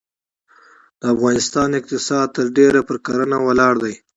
د 1.01 1.03
افغانستان 1.13 1.69
اقتصاد 1.79 2.27
ترډیره 2.37 2.81
پرکرهڼه 2.87 3.37
ولاړ 3.45 3.73
دی. 3.83 3.95